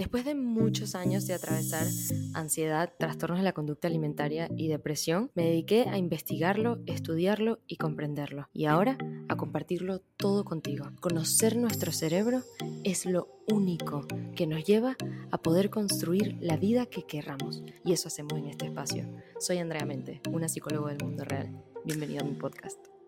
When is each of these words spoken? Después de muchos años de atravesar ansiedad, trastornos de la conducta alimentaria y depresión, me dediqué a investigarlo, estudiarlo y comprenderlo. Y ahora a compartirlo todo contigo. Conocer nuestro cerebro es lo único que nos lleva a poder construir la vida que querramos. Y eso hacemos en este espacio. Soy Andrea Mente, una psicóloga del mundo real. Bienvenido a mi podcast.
Después 0.00 0.24
de 0.24 0.34
muchos 0.34 0.94
años 0.94 1.26
de 1.26 1.34
atravesar 1.34 1.86
ansiedad, 2.32 2.90
trastornos 2.98 3.40
de 3.40 3.44
la 3.44 3.52
conducta 3.52 3.86
alimentaria 3.86 4.48
y 4.56 4.68
depresión, 4.68 5.30
me 5.34 5.44
dediqué 5.44 5.90
a 5.90 5.98
investigarlo, 5.98 6.78
estudiarlo 6.86 7.58
y 7.66 7.76
comprenderlo. 7.76 8.48
Y 8.54 8.64
ahora 8.64 8.96
a 9.28 9.36
compartirlo 9.36 10.00
todo 10.16 10.46
contigo. 10.46 10.86
Conocer 11.00 11.54
nuestro 11.54 11.92
cerebro 11.92 12.40
es 12.82 13.04
lo 13.04 13.28
único 13.46 14.06
que 14.34 14.46
nos 14.46 14.64
lleva 14.64 14.96
a 15.30 15.36
poder 15.36 15.68
construir 15.68 16.38
la 16.40 16.56
vida 16.56 16.86
que 16.86 17.02
querramos. 17.02 17.62
Y 17.84 17.92
eso 17.92 18.08
hacemos 18.08 18.38
en 18.38 18.46
este 18.46 18.68
espacio. 18.68 19.06
Soy 19.38 19.58
Andrea 19.58 19.84
Mente, 19.84 20.22
una 20.32 20.48
psicóloga 20.48 20.94
del 20.94 21.04
mundo 21.04 21.24
real. 21.24 21.62
Bienvenido 21.84 22.22
a 22.22 22.26
mi 22.26 22.36
podcast. 22.36 22.99